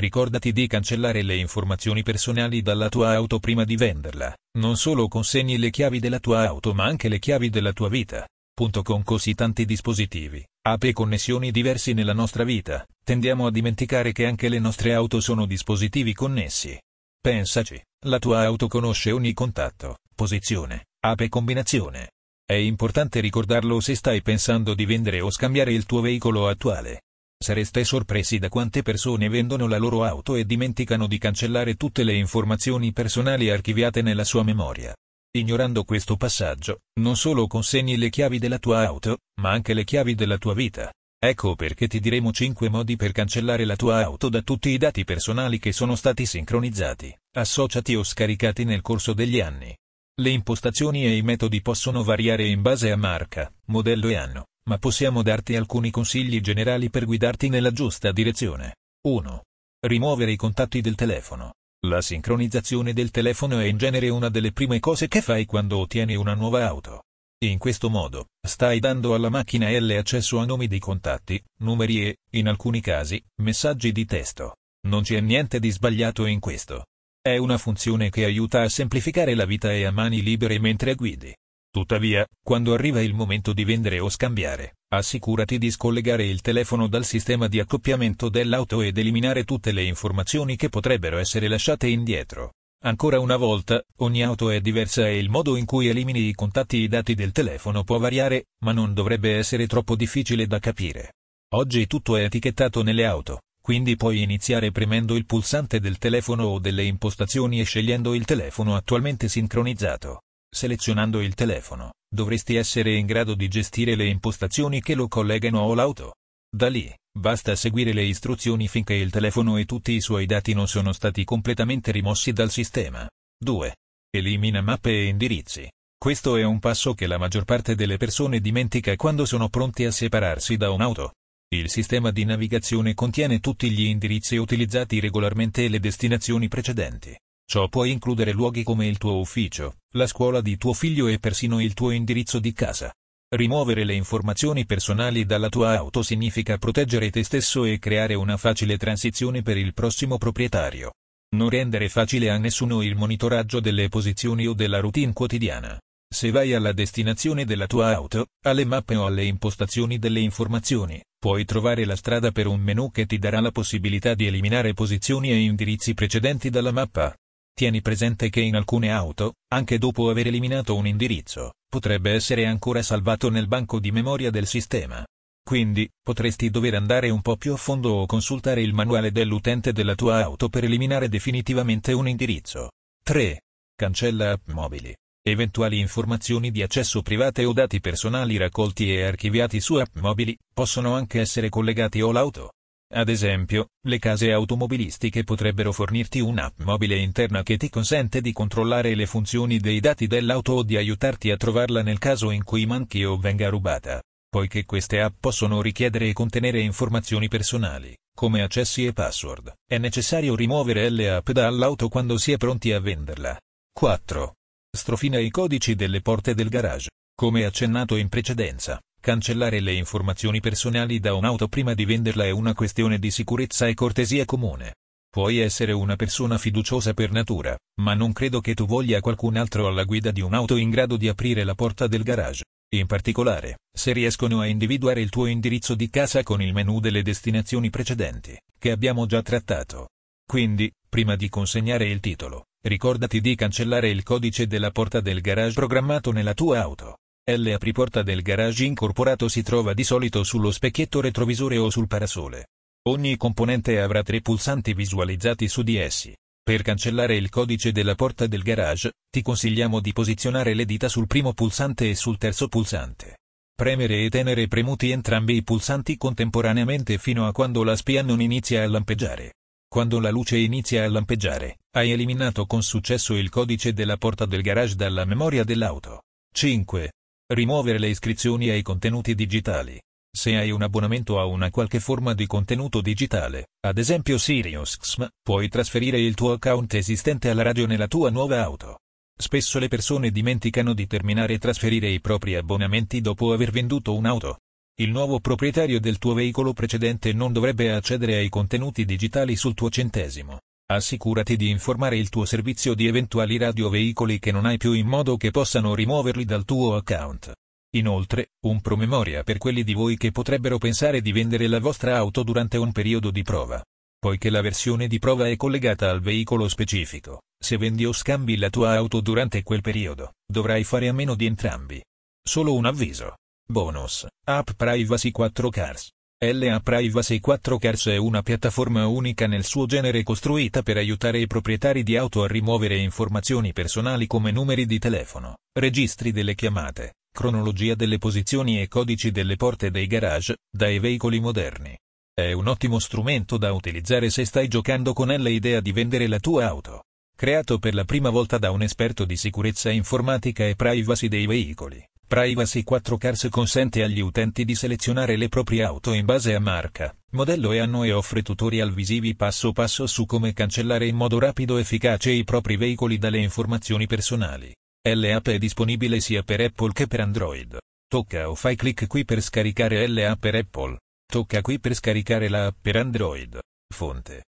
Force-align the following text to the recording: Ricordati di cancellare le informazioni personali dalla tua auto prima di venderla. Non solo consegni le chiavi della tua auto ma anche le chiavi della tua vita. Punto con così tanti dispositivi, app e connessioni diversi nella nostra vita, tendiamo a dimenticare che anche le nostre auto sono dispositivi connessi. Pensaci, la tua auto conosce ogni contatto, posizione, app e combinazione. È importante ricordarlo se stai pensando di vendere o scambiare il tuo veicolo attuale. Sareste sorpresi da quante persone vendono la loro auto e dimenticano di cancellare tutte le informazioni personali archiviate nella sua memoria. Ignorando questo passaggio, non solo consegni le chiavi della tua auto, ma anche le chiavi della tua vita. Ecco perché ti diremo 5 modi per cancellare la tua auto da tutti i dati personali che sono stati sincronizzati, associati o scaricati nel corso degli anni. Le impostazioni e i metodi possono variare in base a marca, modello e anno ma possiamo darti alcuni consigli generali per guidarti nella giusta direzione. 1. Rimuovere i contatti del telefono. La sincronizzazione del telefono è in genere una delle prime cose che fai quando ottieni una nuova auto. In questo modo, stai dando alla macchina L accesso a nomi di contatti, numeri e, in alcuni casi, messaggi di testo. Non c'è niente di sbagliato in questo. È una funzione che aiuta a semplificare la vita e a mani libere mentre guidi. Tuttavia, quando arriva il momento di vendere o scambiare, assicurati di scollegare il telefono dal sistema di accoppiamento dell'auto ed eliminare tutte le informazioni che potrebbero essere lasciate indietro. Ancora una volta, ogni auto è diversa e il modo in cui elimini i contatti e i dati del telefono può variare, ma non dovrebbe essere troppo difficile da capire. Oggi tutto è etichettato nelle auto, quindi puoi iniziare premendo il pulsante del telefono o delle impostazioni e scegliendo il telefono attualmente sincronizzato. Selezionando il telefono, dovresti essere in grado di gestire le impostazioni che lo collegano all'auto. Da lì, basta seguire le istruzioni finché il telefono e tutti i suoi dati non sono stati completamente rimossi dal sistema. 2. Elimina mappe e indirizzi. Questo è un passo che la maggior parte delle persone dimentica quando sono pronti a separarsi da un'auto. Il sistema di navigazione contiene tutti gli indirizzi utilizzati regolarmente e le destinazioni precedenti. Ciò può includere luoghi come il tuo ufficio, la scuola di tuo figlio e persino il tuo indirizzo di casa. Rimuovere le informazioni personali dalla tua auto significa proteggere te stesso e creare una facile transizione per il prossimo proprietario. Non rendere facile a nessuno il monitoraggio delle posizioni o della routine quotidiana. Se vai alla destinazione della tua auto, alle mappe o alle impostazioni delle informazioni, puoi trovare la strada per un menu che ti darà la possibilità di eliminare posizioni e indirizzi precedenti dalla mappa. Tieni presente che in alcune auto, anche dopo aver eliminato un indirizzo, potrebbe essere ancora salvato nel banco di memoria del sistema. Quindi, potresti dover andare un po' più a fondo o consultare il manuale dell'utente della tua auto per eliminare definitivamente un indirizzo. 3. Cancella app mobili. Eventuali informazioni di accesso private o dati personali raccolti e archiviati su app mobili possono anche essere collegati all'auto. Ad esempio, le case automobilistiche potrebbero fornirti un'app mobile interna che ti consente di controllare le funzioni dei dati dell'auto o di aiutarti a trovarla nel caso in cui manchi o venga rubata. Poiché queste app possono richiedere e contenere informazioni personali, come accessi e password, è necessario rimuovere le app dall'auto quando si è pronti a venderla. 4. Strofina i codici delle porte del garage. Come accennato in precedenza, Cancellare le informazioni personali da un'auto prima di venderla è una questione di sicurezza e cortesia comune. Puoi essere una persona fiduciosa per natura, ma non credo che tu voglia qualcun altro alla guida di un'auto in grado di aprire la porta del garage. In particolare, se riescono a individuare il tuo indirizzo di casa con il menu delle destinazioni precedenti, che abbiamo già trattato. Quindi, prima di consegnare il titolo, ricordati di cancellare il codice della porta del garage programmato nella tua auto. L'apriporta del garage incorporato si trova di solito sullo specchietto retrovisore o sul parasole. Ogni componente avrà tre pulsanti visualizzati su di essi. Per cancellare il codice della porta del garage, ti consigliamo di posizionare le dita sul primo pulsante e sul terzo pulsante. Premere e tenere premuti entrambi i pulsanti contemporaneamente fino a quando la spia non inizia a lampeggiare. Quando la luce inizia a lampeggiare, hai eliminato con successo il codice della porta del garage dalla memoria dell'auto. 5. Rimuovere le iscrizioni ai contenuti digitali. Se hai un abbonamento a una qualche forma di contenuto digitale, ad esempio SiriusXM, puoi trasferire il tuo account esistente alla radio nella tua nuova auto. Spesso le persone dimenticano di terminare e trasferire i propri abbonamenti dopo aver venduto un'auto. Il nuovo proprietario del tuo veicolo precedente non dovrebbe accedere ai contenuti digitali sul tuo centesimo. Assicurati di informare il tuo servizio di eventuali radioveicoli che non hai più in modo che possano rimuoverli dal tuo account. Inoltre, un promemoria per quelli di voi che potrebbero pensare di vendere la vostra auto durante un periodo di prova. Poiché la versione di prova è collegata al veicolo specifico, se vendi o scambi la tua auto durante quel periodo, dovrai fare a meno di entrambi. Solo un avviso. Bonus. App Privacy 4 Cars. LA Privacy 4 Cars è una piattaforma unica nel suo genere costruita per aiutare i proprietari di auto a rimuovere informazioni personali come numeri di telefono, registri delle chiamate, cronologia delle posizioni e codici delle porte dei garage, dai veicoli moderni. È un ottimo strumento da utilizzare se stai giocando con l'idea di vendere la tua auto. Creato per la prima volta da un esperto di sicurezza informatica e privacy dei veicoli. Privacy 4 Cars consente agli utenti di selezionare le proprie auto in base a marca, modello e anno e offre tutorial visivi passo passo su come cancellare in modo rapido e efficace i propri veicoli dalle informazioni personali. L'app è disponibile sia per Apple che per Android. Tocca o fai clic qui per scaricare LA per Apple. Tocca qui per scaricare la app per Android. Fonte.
Ricordati 0.00 0.52
di 0.52 0.66
cancellare 0.66 1.20
le 1.20 1.36
informazioni 1.36 2.02
personali 2.02 2.62
dalla 2.62 2.88
tua 2.88 3.12
auto 3.12 3.38
prima 3.38 3.64
di 3.64 3.76
venderla. 3.76 4.34
Non 4.58 4.78
solo 4.78 5.08
consegni 5.08 5.58
le 5.58 5.68
chiavi 5.68 6.00
della 6.00 6.18
tua 6.18 6.46
auto 6.46 6.72
ma 6.72 6.84
anche 6.84 7.10
le 7.10 7.18
chiavi 7.18 7.50
della 7.50 7.74
tua 7.74 7.90
vita. 7.90 8.26
Punto 8.54 8.82
con 8.82 9.02
così 9.02 9.34
tanti 9.34 9.66
dispositivi, 9.66 10.42
app 10.62 10.84
e 10.84 10.94
connessioni 10.94 11.50
diversi 11.50 11.92
nella 11.92 12.14
nostra 12.14 12.44
vita, 12.44 12.86
tendiamo 13.04 13.44
a 13.44 13.50
dimenticare 13.50 14.12
che 14.12 14.24
anche 14.24 14.48
le 14.48 14.58
nostre 14.58 14.94
auto 14.94 15.20
sono 15.20 15.44
dispositivi 15.44 16.14
connessi. 16.14 16.80
Pensaci, 17.20 17.78
la 18.06 18.18
tua 18.18 18.40
auto 18.40 18.68
conosce 18.68 19.10
ogni 19.10 19.34
contatto, 19.34 19.98
posizione, 20.14 20.86
app 21.00 21.20
e 21.20 21.28
combinazione. 21.28 22.12
È 22.42 22.54
importante 22.54 23.20
ricordarlo 23.20 23.80
se 23.80 23.94
stai 23.94 24.22
pensando 24.22 24.72
di 24.72 24.86
vendere 24.86 25.20
o 25.20 25.30
scambiare 25.30 25.74
il 25.74 25.84
tuo 25.84 26.00
veicolo 26.00 26.48
attuale. 26.48 27.02
Sareste 27.42 27.84
sorpresi 27.84 28.38
da 28.38 28.50
quante 28.50 28.82
persone 28.82 29.30
vendono 29.30 29.66
la 29.66 29.78
loro 29.78 30.04
auto 30.04 30.34
e 30.34 30.44
dimenticano 30.44 31.06
di 31.06 31.16
cancellare 31.16 31.74
tutte 31.74 32.04
le 32.04 32.12
informazioni 32.12 32.92
personali 32.92 33.48
archiviate 33.48 34.02
nella 34.02 34.24
sua 34.24 34.42
memoria. 34.42 34.94
Ignorando 35.34 35.84
questo 35.84 36.18
passaggio, 36.18 36.80
non 37.00 37.16
solo 37.16 37.46
consegni 37.46 37.96
le 37.96 38.10
chiavi 38.10 38.38
della 38.38 38.58
tua 38.58 38.84
auto, 38.84 39.20
ma 39.40 39.52
anche 39.52 39.72
le 39.72 39.84
chiavi 39.84 40.14
della 40.14 40.36
tua 40.36 40.52
vita. 40.52 40.92
Ecco 41.18 41.54
perché 41.54 41.88
ti 41.88 41.98
diremo 41.98 42.30
5 42.30 42.68
modi 42.68 42.96
per 42.96 43.12
cancellare 43.12 43.64
la 43.64 43.76
tua 43.76 44.04
auto 44.04 44.28
da 44.28 44.42
tutti 44.42 44.68
i 44.68 44.76
dati 44.76 45.04
personali 45.04 45.58
che 45.58 45.72
sono 45.72 45.94
stati 45.94 46.26
sincronizzati, 46.26 47.16
associati 47.36 47.94
o 47.94 48.04
scaricati 48.04 48.64
nel 48.64 48.82
corso 48.82 49.14
degli 49.14 49.40
anni. 49.40 49.74
Le 50.20 50.28
impostazioni 50.28 51.06
e 51.06 51.16
i 51.16 51.22
metodi 51.22 51.62
possono 51.62 52.02
variare 52.02 52.46
in 52.46 52.60
base 52.60 52.90
a 52.90 52.96
marca, 52.96 53.50
modello 53.68 54.08
e 54.08 54.16
anno 54.16 54.44
ma 54.70 54.78
possiamo 54.78 55.24
darti 55.24 55.56
alcuni 55.56 55.90
consigli 55.90 56.40
generali 56.40 56.90
per 56.90 57.04
guidarti 57.04 57.48
nella 57.48 57.72
giusta 57.72 58.12
direzione. 58.12 58.76
1. 59.04 59.42
Rimuovere 59.84 60.30
i 60.30 60.36
contatti 60.36 60.80
del 60.80 60.94
telefono. 60.94 61.54
La 61.88 62.00
sincronizzazione 62.00 62.92
del 62.92 63.10
telefono 63.10 63.58
è 63.58 63.64
in 63.64 63.76
genere 63.78 64.10
una 64.10 64.28
delle 64.28 64.52
prime 64.52 64.78
cose 64.78 65.08
che 65.08 65.22
fai 65.22 65.44
quando 65.44 65.78
ottieni 65.78 66.14
una 66.14 66.34
nuova 66.34 66.68
auto. 66.68 67.02
In 67.44 67.58
questo 67.58 67.90
modo, 67.90 68.28
stai 68.46 68.78
dando 68.78 69.12
alla 69.14 69.28
macchina 69.28 69.68
L 69.76 69.90
accesso 69.90 70.38
a 70.38 70.44
nomi 70.44 70.68
di 70.68 70.78
contatti, 70.78 71.42
numeri 71.62 72.06
e, 72.06 72.18
in 72.34 72.46
alcuni 72.46 72.80
casi, 72.80 73.20
messaggi 73.42 73.90
di 73.90 74.04
testo. 74.04 74.58
Non 74.86 75.02
c'è 75.02 75.18
niente 75.18 75.58
di 75.58 75.70
sbagliato 75.72 76.26
in 76.26 76.38
questo. 76.38 76.84
È 77.20 77.36
una 77.36 77.58
funzione 77.58 78.08
che 78.08 78.24
aiuta 78.24 78.62
a 78.62 78.68
semplificare 78.68 79.34
la 79.34 79.46
vita 79.46 79.72
e 79.72 79.84
a 79.84 79.90
mani 79.90 80.22
libere 80.22 80.60
mentre 80.60 80.94
guidi. 80.94 81.34
Tuttavia, 81.72 82.26
quando 82.42 82.74
arriva 82.74 83.00
il 83.00 83.14
momento 83.14 83.52
di 83.52 83.62
vendere 83.62 84.00
o 84.00 84.08
scambiare, 84.08 84.78
assicurati 84.88 85.56
di 85.56 85.70
scollegare 85.70 86.26
il 86.26 86.40
telefono 86.40 86.88
dal 86.88 87.04
sistema 87.04 87.46
di 87.46 87.60
accoppiamento 87.60 88.28
dell'auto 88.28 88.82
ed 88.82 88.98
eliminare 88.98 89.44
tutte 89.44 89.70
le 89.70 89.84
informazioni 89.84 90.56
che 90.56 90.68
potrebbero 90.68 91.18
essere 91.18 91.46
lasciate 91.46 91.86
indietro. 91.86 92.54
Ancora 92.82 93.20
una 93.20 93.36
volta, 93.36 93.80
ogni 93.98 94.24
auto 94.24 94.50
è 94.50 94.60
diversa 94.60 95.06
e 95.06 95.18
il 95.18 95.30
modo 95.30 95.54
in 95.54 95.64
cui 95.64 95.86
elimini 95.86 96.26
i 96.26 96.34
contatti 96.34 96.78
e 96.78 96.80
i 96.80 96.88
dati 96.88 97.14
del 97.14 97.30
telefono 97.30 97.84
può 97.84 97.98
variare, 97.98 98.46
ma 98.64 98.72
non 98.72 98.92
dovrebbe 98.92 99.36
essere 99.36 99.68
troppo 99.68 99.94
difficile 99.94 100.48
da 100.48 100.58
capire. 100.58 101.12
Oggi 101.52 101.86
tutto 101.86 102.16
è 102.16 102.24
etichettato 102.24 102.82
nelle 102.82 103.04
auto, 103.04 103.42
quindi 103.62 103.94
puoi 103.94 104.22
iniziare 104.22 104.72
premendo 104.72 105.14
il 105.14 105.26
pulsante 105.26 105.78
del 105.78 105.98
telefono 105.98 106.46
o 106.46 106.58
delle 106.58 106.82
impostazioni 106.82 107.60
e 107.60 107.64
scegliendo 107.64 108.12
il 108.14 108.24
telefono 108.24 108.74
attualmente 108.74 109.28
sincronizzato. 109.28 110.22
Selezionando 110.52 111.20
il 111.20 111.34
telefono, 111.34 111.92
dovresti 112.12 112.56
essere 112.56 112.96
in 112.96 113.06
grado 113.06 113.34
di 113.34 113.46
gestire 113.46 113.94
le 113.94 114.06
impostazioni 114.06 114.82
che 114.82 114.94
lo 114.94 115.06
collegano 115.06 115.70
all'auto. 115.70 116.14
Da 116.52 116.68
lì, 116.68 116.92
basta 117.16 117.54
seguire 117.54 117.92
le 117.92 118.02
istruzioni 118.02 118.66
finché 118.66 118.94
il 118.94 119.10
telefono 119.10 119.56
e 119.56 119.64
tutti 119.64 119.92
i 119.92 120.00
suoi 120.00 120.26
dati 120.26 120.52
non 120.52 120.66
sono 120.66 120.92
stati 120.92 121.22
completamente 121.24 121.92
rimossi 121.92 122.32
dal 122.32 122.50
sistema. 122.50 123.08
2. 123.38 123.76
Elimina 124.10 124.60
mappe 124.60 124.90
e 124.90 125.04
indirizzi. 125.04 125.70
Questo 125.96 126.36
è 126.36 126.42
un 126.42 126.58
passo 126.58 126.94
che 126.94 127.06
la 127.06 127.18
maggior 127.18 127.44
parte 127.44 127.76
delle 127.76 127.96
persone 127.96 128.40
dimentica 128.40 128.96
quando 128.96 129.24
sono 129.26 129.48
pronti 129.48 129.84
a 129.84 129.92
separarsi 129.92 130.56
da 130.56 130.70
un'auto. 130.72 131.12
Il 131.54 131.70
sistema 131.70 132.10
di 132.10 132.24
navigazione 132.24 132.94
contiene 132.94 133.38
tutti 133.38 133.70
gli 133.70 133.84
indirizzi 133.84 134.36
utilizzati 134.36 134.98
regolarmente 134.98 135.64
e 135.64 135.68
le 135.68 135.78
destinazioni 135.78 136.48
precedenti. 136.48 137.16
Ciò 137.50 137.66
può 137.66 137.84
includere 137.84 138.30
luoghi 138.30 138.62
come 138.62 138.86
il 138.86 138.96
tuo 138.96 139.18
ufficio, 139.18 139.78
la 139.94 140.06
scuola 140.06 140.40
di 140.40 140.56
tuo 140.56 140.72
figlio 140.72 141.08
e 141.08 141.18
persino 141.18 141.60
il 141.60 141.74
tuo 141.74 141.90
indirizzo 141.90 142.38
di 142.38 142.52
casa. 142.52 142.94
Rimuovere 143.28 143.82
le 143.82 143.94
informazioni 143.94 144.64
personali 144.64 145.24
dalla 145.24 145.48
tua 145.48 145.76
auto 145.76 146.04
significa 146.04 146.58
proteggere 146.58 147.10
te 147.10 147.24
stesso 147.24 147.64
e 147.64 147.80
creare 147.80 148.14
una 148.14 148.36
facile 148.36 148.76
transizione 148.76 149.42
per 149.42 149.56
il 149.56 149.74
prossimo 149.74 150.16
proprietario. 150.16 150.92
Non 151.34 151.48
rendere 151.48 151.88
facile 151.88 152.30
a 152.30 152.38
nessuno 152.38 152.82
il 152.82 152.94
monitoraggio 152.94 153.58
delle 153.58 153.88
posizioni 153.88 154.46
o 154.46 154.52
della 154.52 154.78
routine 154.78 155.12
quotidiana. 155.12 155.76
Se 156.08 156.30
vai 156.30 156.54
alla 156.54 156.70
destinazione 156.70 157.44
della 157.44 157.66
tua 157.66 157.92
auto, 157.92 158.26
alle 158.44 158.64
mappe 158.64 158.94
o 158.94 159.06
alle 159.06 159.24
impostazioni 159.24 159.98
delle 159.98 160.20
informazioni, 160.20 161.02
puoi 161.18 161.44
trovare 161.44 161.84
la 161.84 161.96
strada 161.96 162.30
per 162.30 162.46
un 162.46 162.60
menu 162.60 162.92
che 162.92 163.06
ti 163.06 163.18
darà 163.18 163.40
la 163.40 163.50
possibilità 163.50 164.14
di 164.14 164.26
eliminare 164.26 164.72
posizioni 164.72 165.32
e 165.32 165.40
indirizzi 165.40 165.94
precedenti 165.94 166.48
dalla 166.48 166.70
mappa. 166.70 167.12
Tieni 167.60 167.82
presente 167.82 168.30
che 168.30 168.40
in 168.40 168.56
alcune 168.56 168.90
auto, 168.90 169.34
anche 169.48 169.76
dopo 169.76 170.08
aver 170.08 170.28
eliminato 170.28 170.74
un 170.76 170.86
indirizzo, 170.86 171.56
potrebbe 171.68 172.10
essere 172.10 172.46
ancora 172.46 172.80
salvato 172.80 173.28
nel 173.28 173.48
banco 173.48 173.78
di 173.78 173.92
memoria 173.92 174.30
del 174.30 174.46
sistema. 174.46 175.04
Quindi, 175.44 175.86
potresti 176.02 176.48
dover 176.48 176.74
andare 176.74 177.10
un 177.10 177.20
po' 177.20 177.36
più 177.36 177.52
a 177.52 177.58
fondo 177.58 177.90
o 177.90 178.06
consultare 178.06 178.62
il 178.62 178.72
manuale 178.72 179.12
dell'utente 179.12 179.74
della 179.74 179.94
tua 179.94 180.22
auto 180.22 180.48
per 180.48 180.64
eliminare 180.64 181.10
definitivamente 181.10 181.92
un 181.92 182.08
indirizzo. 182.08 182.70
3. 183.02 183.42
Cancella 183.76 184.30
app 184.30 184.48
mobili. 184.48 184.96
Eventuali 185.22 185.80
informazioni 185.80 186.50
di 186.50 186.62
accesso 186.62 187.02
private 187.02 187.44
o 187.44 187.52
dati 187.52 187.78
personali 187.78 188.38
raccolti 188.38 188.90
e 188.90 189.02
archiviati 189.02 189.60
su 189.60 189.74
app 189.74 189.96
mobili 189.96 190.34
possono 190.54 190.94
anche 190.94 191.20
essere 191.20 191.50
collegati 191.50 192.00
all'auto. 192.00 192.52
Ad 192.92 193.08
esempio, 193.08 193.68
le 193.86 194.00
case 194.00 194.32
automobilistiche 194.32 195.22
potrebbero 195.22 195.70
fornirti 195.70 196.18
un'app 196.18 196.60
mobile 196.62 196.96
interna 196.96 197.44
che 197.44 197.56
ti 197.56 197.68
consente 197.68 198.20
di 198.20 198.32
controllare 198.32 198.96
le 198.96 199.06
funzioni 199.06 199.58
dei 199.58 199.78
dati 199.78 200.08
dell'auto 200.08 200.54
o 200.54 200.62
di 200.64 200.76
aiutarti 200.76 201.30
a 201.30 201.36
trovarla 201.36 201.82
nel 201.82 201.98
caso 201.98 202.30
in 202.30 202.42
cui 202.42 202.66
manchi 202.66 203.04
o 203.04 203.16
venga 203.16 203.48
rubata. 203.48 204.02
Poiché 204.28 204.64
queste 204.64 205.00
app 205.00 205.14
possono 205.20 205.62
richiedere 205.62 206.08
e 206.08 206.12
contenere 206.12 206.60
informazioni 206.60 207.28
personali, 207.28 207.96
come 208.12 208.42
accessi 208.42 208.84
e 208.84 208.92
password, 208.92 209.54
è 209.68 209.78
necessario 209.78 210.34
rimuovere 210.34 210.90
le 210.90 211.10
app 211.10 211.30
dall'auto 211.30 211.88
quando 211.88 212.18
si 212.18 212.32
è 212.32 212.36
pronti 212.38 212.72
a 212.72 212.80
venderla. 212.80 213.38
4. 213.72 214.34
Strofina 214.76 215.18
i 215.18 215.30
codici 215.30 215.76
delle 215.76 216.00
porte 216.00 216.34
del 216.34 216.48
garage. 216.48 216.90
Come 217.14 217.44
accennato 217.44 217.96
in 217.96 218.08
precedenza, 218.08 218.80
Cancellare 219.02 219.60
le 219.60 219.72
informazioni 219.72 220.40
personali 220.40 221.00
da 221.00 221.14
un'auto 221.14 221.48
prima 221.48 221.72
di 221.72 221.86
venderla 221.86 222.26
è 222.26 222.30
una 222.30 222.52
questione 222.52 222.98
di 222.98 223.10
sicurezza 223.10 223.66
e 223.66 223.72
cortesia 223.72 224.26
comune. 224.26 224.74
Puoi 225.10 225.38
essere 225.38 225.72
una 225.72 225.96
persona 225.96 226.36
fiduciosa 226.36 226.92
per 226.92 227.10
natura, 227.10 227.56
ma 227.80 227.94
non 227.94 228.12
credo 228.12 228.42
che 228.42 228.52
tu 228.52 228.66
voglia 228.66 229.00
qualcun 229.00 229.36
altro 229.36 229.66
alla 229.66 229.84
guida 229.84 230.10
di 230.10 230.20
un'auto 230.20 230.56
in 230.56 230.68
grado 230.68 230.98
di 230.98 231.08
aprire 231.08 231.44
la 231.44 231.54
porta 231.54 231.86
del 231.86 232.02
garage. 232.02 232.44
In 232.74 232.86
particolare, 232.86 233.60
se 233.74 233.94
riescono 233.94 234.40
a 234.40 234.46
individuare 234.46 235.00
il 235.00 235.08
tuo 235.08 235.24
indirizzo 235.24 235.74
di 235.74 235.88
casa 235.88 236.22
con 236.22 236.42
il 236.42 236.52
menu 236.52 236.78
delle 236.78 237.02
destinazioni 237.02 237.70
precedenti, 237.70 238.38
che 238.58 238.70
abbiamo 238.70 239.06
già 239.06 239.22
trattato. 239.22 239.88
Quindi, 240.26 240.70
prima 240.90 241.16
di 241.16 241.30
consegnare 241.30 241.88
il 241.88 242.00
titolo, 242.00 242.48
ricordati 242.62 243.22
di 243.22 243.34
cancellare 243.34 243.88
il 243.88 244.02
codice 244.02 244.46
della 244.46 244.70
porta 244.70 245.00
del 245.00 245.22
garage 245.22 245.54
programmato 245.54 246.12
nella 246.12 246.34
tua 246.34 246.60
auto. 246.60 246.96
L'apriporta 247.36 248.02
del 248.02 248.22
garage 248.22 248.64
incorporato 248.64 249.28
si 249.28 249.42
trova 249.42 249.74
di 249.74 249.84
solito 249.84 250.24
sullo 250.24 250.50
specchietto 250.50 251.00
retrovisore 251.00 251.58
o 251.58 251.70
sul 251.70 251.86
parasole. 251.86 252.48
Ogni 252.88 253.16
componente 253.16 253.80
avrà 253.80 254.02
tre 254.02 254.20
pulsanti 254.20 254.72
visualizzati 254.72 255.48
su 255.48 255.62
di 255.62 255.76
essi. 255.76 256.14
Per 256.42 256.62
cancellare 256.62 257.16
il 257.16 257.28
codice 257.28 257.72
della 257.72 257.94
porta 257.94 258.26
del 258.26 258.42
garage, 258.42 258.92
ti 259.10 259.22
consigliamo 259.22 259.80
di 259.80 259.92
posizionare 259.92 260.54
le 260.54 260.64
dita 260.64 260.88
sul 260.88 261.06
primo 261.06 261.32
pulsante 261.32 261.90
e 261.90 261.94
sul 261.94 262.18
terzo 262.18 262.48
pulsante. 262.48 263.18
Premere 263.54 264.04
e 264.04 264.08
tenere 264.08 264.48
premuti 264.48 264.90
entrambi 264.90 265.36
i 265.36 265.42
pulsanti 265.42 265.96
contemporaneamente 265.98 266.96
fino 266.96 267.26
a 267.26 267.32
quando 267.32 267.62
la 267.62 267.76
spia 267.76 268.02
non 268.02 268.20
inizia 268.22 268.62
a 268.62 268.68
lampeggiare. 268.68 269.34
Quando 269.68 270.00
la 270.00 270.10
luce 270.10 270.38
inizia 270.38 270.84
a 270.84 270.88
lampeggiare, 270.88 271.58
hai 271.76 271.92
eliminato 271.92 272.46
con 272.46 272.62
successo 272.62 273.14
il 273.14 273.28
codice 273.28 273.72
della 273.72 273.98
porta 273.98 274.24
del 274.24 274.42
garage 274.42 274.74
dalla 274.74 275.04
memoria 275.04 275.44
dell'auto. 275.44 276.02
5. 276.32 276.90
Rimuovere 277.32 277.78
le 277.78 277.86
iscrizioni 277.86 278.48
ai 278.48 278.60
contenuti 278.62 279.14
digitali. 279.14 279.80
Se 280.12 280.34
hai 280.34 280.50
un 280.50 280.62
abbonamento 280.62 281.20
a 281.20 281.26
una 281.26 281.48
qualche 281.50 281.78
forma 281.78 282.12
di 282.12 282.26
contenuto 282.26 282.80
digitale, 282.80 283.50
ad 283.60 283.78
esempio 283.78 284.18
SiriusXM, 284.18 285.06
puoi 285.22 285.48
trasferire 285.48 286.00
il 286.00 286.16
tuo 286.16 286.32
account 286.32 286.74
esistente 286.74 287.30
alla 287.30 287.42
radio 287.42 287.68
nella 287.68 287.86
tua 287.86 288.10
nuova 288.10 288.42
auto. 288.42 288.80
Spesso 289.16 289.60
le 289.60 289.68
persone 289.68 290.10
dimenticano 290.10 290.72
di 290.72 290.88
terminare 290.88 291.34
e 291.34 291.38
trasferire 291.38 291.88
i 291.88 292.00
propri 292.00 292.34
abbonamenti 292.34 293.00
dopo 293.00 293.32
aver 293.32 293.52
venduto 293.52 293.94
un'auto. 293.94 294.38
Il 294.80 294.90
nuovo 294.90 295.20
proprietario 295.20 295.78
del 295.78 295.98
tuo 295.98 296.14
veicolo 296.14 296.52
precedente 296.52 297.12
non 297.12 297.32
dovrebbe 297.32 297.70
accedere 297.70 298.16
ai 298.16 298.28
contenuti 298.28 298.84
digitali 298.84 299.36
sul 299.36 299.54
tuo 299.54 299.70
centesimo. 299.70 300.40
Assicurati 300.70 301.34
di 301.34 301.50
informare 301.50 301.96
il 301.96 302.10
tuo 302.10 302.24
servizio 302.24 302.74
di 302.74 302.86
eventuali 302.86 303.36
radioveicoli 303.36 304.20
che 304.20 304.30
non 304.30 304.46
hai 304.46 304.56
più 304.56 304.70
in 304.70 304.86
modo 304.86 305.16
che 305.16 305.32
possano 305.32 305.74
rimuoverli 305.74 306.24
dal 306.24 306.44
tuo 306.44 306.76
account. 306.76 307.32
Inoltre, 307.74 308.34
un 308.44 308.60
promemoria 308.60 309.24
per 309.24 309.38
quelli 309.38 309.64
di 309.64 309.74
voi 309.74 309.96
che 309.96 310.12
potrebbero 310.12 310.58
pensare 310.58 311.00
di 311.00 311.10
vendere 311.10 311.48
la 311.48 311.58
vostra 311.58 311.96
auto 311.96 312.22
durante 312.22 312.56
un 312.56 312.70
periodo 312.70 313.10
di 313.10 313.24
prova. 313.24 313.60
Poiché 313.98 314.30
la 314.30 314.42
versione 314.42 314.86
di 314.86 315.00
prova 315.00 315.28
è 315.28 315.34
collegata 315.34 315.90
al 315.90 316.00
veicolo 316.00 316.46
specifico, 316.46 317.22
se 317.36 317.56
vendi 317.56 317.84
o 317.84 317.92
scambi 317.92 318.36
la 318.36 318.48
tua 318.48 318.72
auto 318.74 319.00
durante 319.00 319.42
quel 319.42 319.62
periodo, 319.62 320.12
dovrai 320.24 320.62
fare 320.62 320.86
a 320.86 320.92
meno 320.92 321.16
di 321.16 321.26
entrambi. 321.26 321.82
Solo 322.22 322.54
un 322.54 322.66
avviso. 322.66 323.16
Bonus. 323.44 324.06
App 324.24 324.50
Privacy 324.56 325.10
4 325.10 325.50
Cars. 325.50 325.90
LA 326.22 326.60
Privacy 326.60 327.18
4 327.18 327.56
Cars 327.56 327.86
è 327.86 327.96
una 327.96 328.20
piattaforma 328.20 328.86
unica 328.86 329.26
nel 329.26 329.42
suo 329.42 329.64
genere 329.64 330.02
costruita 330.02 330.60
per 330.60 330.76
aiutare 330.76 331.18
i 331.18 331.26
proprietari 331.26 331.82
di 331.82 331.96
auto 331.96 332.22
a 332.22 332.26
rimuovere 332.26 332.76
informazioni 332.76 333.54
personali 333.54 334.06
come 334.06 334.30
numeri 334.30 334.66
di 334.66 334.78
telefono, 334.78 335.36
registri 335.58 336.12
delle 336.12 336.34
chiamate, 336.34 336.96
cronologia 337.10 337.74
delle 337.74 337.96
posizioni 337.96 338.60
e 338.60 338.68
codici 338.68 339.10
delle 339.10 339.36
porte 339.36 339.70
dei 339.70 339.86
garage, 339.86 340.36
dai 340.54 340.78
veicoli 340.78 341.20
moderni. 341.20 341.74
È 342.12 342.32
un 342.32 342.48
ottimo 342.48 342.78
strumento 342.80 343.38
da 343.38 343.54
utilizzare 343.54 344.10
se 344.10 344.26
stai 344.26 344.46
giocando 344.46 344.92
con 344.92 345.08
l'idea 345.08 345.60
di 345.60 345.72
vendere 345.72 346.06
la 346.06 346.18
tua 346.18 346.46
auto. 346.48 346.82
Creato 347.16 347.58
per 347.58 347.72
la 347.72 347.86
prima 347.86 348.10
volta 348.10 348.36
da 348.36 348.50
un 348.50 348.60
esperto 348.60 349.06
di 349.06 349.16
sicurezza 349.16 349.70
informatica 349.70 350.46
e 350.46 350.54
privacy 350.54 351.08
dei 351.08 351.24
veicoli. 351.24 351.82
Privacy 352.10 352.64
4 352.64 352.96
Cars 352.96 353.28
consente 353.30 353.84
agli 353.84 354.00
utenti 354.00 354.44
di 354.44 354.56
selezionare 354.56 355.14
le 355.14 355.28
proprie 355.28 355.62
auto 355.62 355.92
in 355.92 356.04
base 356.04 356.34
a 356.34 356.40
marca, 356.40 356.92
modello 357.12 357.52
e 357.52 357.60
anno 357.60 357.84
e 357.84 357.92
offre 357.92 358.22
tutorial 358.22 358.72
visivi 358.72 359.14
passo 359.14 359.52
passo 359.52 359.86
su 359.86 360.06
come 360.06 360.32
cancellare 360.32 360.88
in 360.88 360.96
modo 360.96 361.20
rapido 361.20 361.56
e 361.56 361.60
efficace 361.60 362.10
i 362.10 362.24
propri 362.24 362.56
veicoli 362.56 362.98
dalle 362.98 363.18
informazioni 363.18 363.86
personali. 363.86 364.52
L'app 364.88 365.28
è 365.28 365.38
disponibile 365.38 366.00
sia 366.00 366.24
per 366.24 366.40
Apple 366.40 366.72
che 366.72 366.88
per 366.88 366.98
Android. 366.98 367.58
Tocca 367.88 368.28
o 368.28 368.34
fai 368.34 368.56
clic 368.56 368.88
qui 368.88 369.04
per 369.04 369.20
scaricare 369.20 369.86
LA 369.86 370.16
per 370.16 370.34
Apple. 370.34 370.78
Tocca 371.06 371.40
qui 371.42 371.60
per 371.60 371.74
scaricare 371.74 372.28
la 372.28 372.46
app 372.46 372.56
per 372.60 372.74
Android. 372.74 373.38
Fonte. 373.72 374.24